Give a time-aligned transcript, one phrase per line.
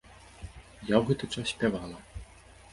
[0.37, 1.97] Я ў гэты час спявала.